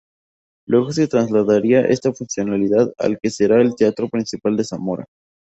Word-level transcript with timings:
Luego 0.65 0.91
se 0.93 1.07
trasladaría 1.07 1.81
esta 1.81 2.11
funcionalidad 2.11 2.91
al 2.97 3.19
que 3.21 3.29
será 3.29 3.61
el 3.61 3.75
Teatro 3.75 4.09
Principal 4.09 4.57
de 4.57 4.63
Zamora. 4.63 5.05